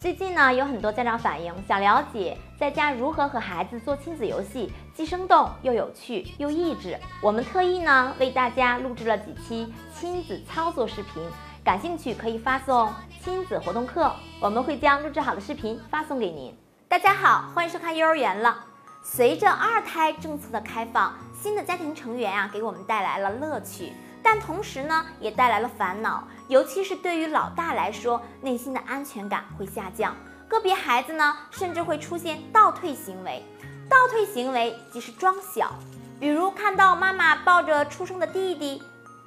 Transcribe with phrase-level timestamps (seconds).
[0.00, 6.96] 最近呢，有很多家长反映想了解在家如何和孩子做亲子游戏，既生动又有趣又益智。
[7.20, 11.20] 我们特意呢为大家录制了几期亲子操作视频，
[11.64, 16.56] 感兴趣可以发送“亲子活动课”，我们会将录制好的视频发送给您。
[16.86, 18.66] 大家好，欢迎收看幼儿园了。
[19.02, 21.12] 随着二胎政策的开放，
[21.42, 23.92] 新的家庭成员啊给我们带来了乐趣。
[24.22, 30.14] 但同时呢，也带来了烦恼，尤其是对于老大来说，内心的安全感会下降。
[30.48, 33.42] 个别孩子呢，甚至会出现倒退行为。
[33.88, 35.72] 倒退行为即是装小，
[36.20, 38.82] 比如看到妈妈抱着出生的弟弟，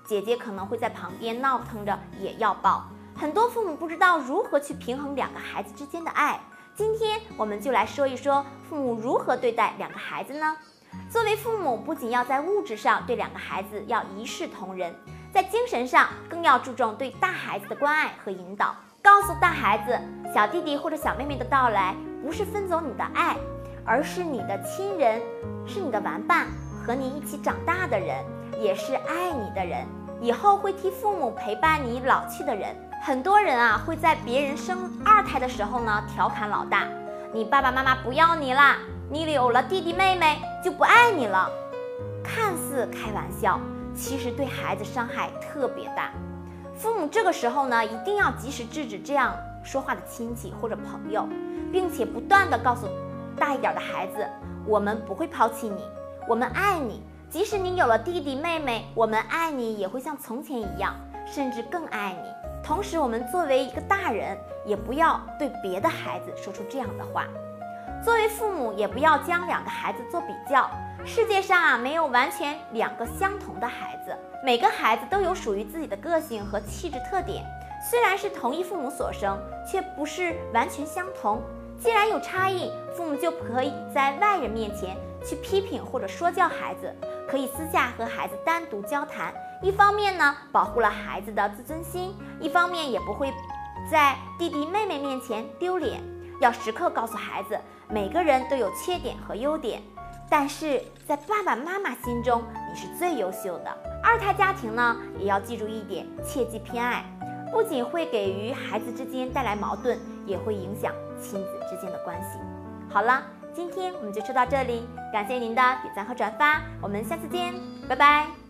[0.05, 2.85] 姐姐可能会在旁边闹腾着也要抱。
[3.15, 6.39] 很多父母不知道如何去平衡两个孩子之间的爱。
[6.75, 10.55] 今天我们就来说一说父母如何对待两个孩子呢？
[11.09, 14.93] 作为父母，不仅要在物质上对两个孩子要一视同仁，
[15.33, 18.75] 在精神上更要注重对大孩子的关爱和引导。
[19.03, 19.99] 告诉大孩子，
[20.33, 23.35] 小弟弟或者小妹妹的到来不是分走你的爱，
[23.83, 25.19] 而是你的亲人，
[25.65, 26.45] 是你的玩伴，
[26.85, 28.23] 和你一起长大的人，
[28.59, 29.87] 也是爱你的人，
[30.21, 32.75] 以后会替父母陪伴你老去的人。
[33.01, 36.87] 很多人啊，会在别人生二胎的时候呢，调侃老大
[37.33, 38.77] ：“你爸爸妈妈不要你啦。”
[39.11, 41.51] 你有了弟弟妹妹就不爱你了，
[42.23, 43.59] 看似开玩笑，
[43.93, 46.11] 其实对孩子伤害特别大。
[46.73, 51.27] 父母这个时候呢，一定要及时制止这样说话的亲戚或者朋友，
[51.73, 52.87] 并且不断的告诉
[53.37, 54.25] 大一点的孩子，
[54.65, 55.83] 我们不会抛弃你，
[56.25, 57.03] 我们爱你。
[57.29, 62.50] 即使你有了弟弟妹妹，我们爱你也会像从前一样，甚至更爱你。
[62.63, 67.25] 同时，我们作为一个大人，也不要对别的孩子说出这样的话。
[68.03, 70.69] 作为父母，也不要将两个孩子做比较。
[71.05, 77.43] 世界上啊，没有完全两个相同的孩子，每个孩子都有属于自己的个性和气质特点。
[77.89, 81.41] 虽然是同一父母所生，却不是完全相同。
[81.79, 86.95] 既然有差异，父母就可以在外人面前去批评或者说教孩子，
[87.27, 89.33] 可以私下和孩子单独交谈。
[89.61, 93.31] 一方面呢，保护了孩子的自尊心；一方面也不会
[93.91, 96.01] 在弟弟妹妹面前丢脸。
[96.39, 99.79] 要时刻告诉孩子，每个人都有缺点和优点，
[100.27, 103.71] 但是在爸爸妈妈心中，你是最优秀的。
[104.03, 107.05] 二胎家庭呢，也要记住一点，切忌偏爱，
[107.51, 110.91] 不仅会给予孩子之间带来矛盾，也会影响
[111.21, 112.39] 亲子之间的关系。
[112.89, 113.21] 好了，
[113.53, 117.53] 今天我们就说到这里，感谢您的点赞和转发，我们下次见，
[117.87, 118.40] 拜拜。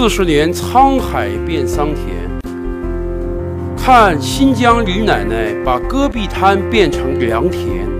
[0.00, 2.06] 四十年沧海变桑田，
[3.76, 7.99] 看新疆李奶奶把戈壁滩变成良田。